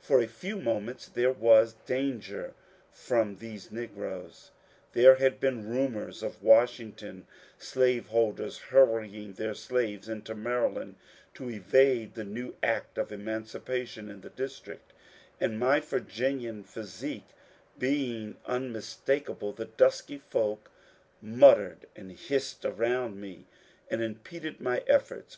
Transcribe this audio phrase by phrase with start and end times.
[0.00, 2.52] For a few moments there was danger
[2.90, 4.50] from these negroes.
[4.92, 10.96] There had been rumours of Washington slaveholders hurrying their slaves into Maryland
[11.34, 14.92] to evade the new Act of Emancipation in the District;
[15.40, 17.28] and my Virginian physique
[17.78, 20.72] being unmistakable, the dusky folk
[21.22, 23.46] mut tered and hissed around me
[23.88, 25.36] and impeded my efforts.